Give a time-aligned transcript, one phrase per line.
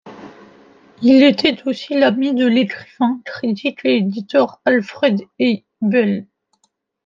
[1.03, 6.25] Il était aussi l'ami de l'écrivain, critique et éditeur, Alfred Eibel.